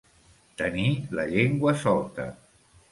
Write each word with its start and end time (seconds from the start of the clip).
Tenir 0.61 0.87
la 1.21 1.27
llengua 1.35 1.77
solta. 1.87 2.31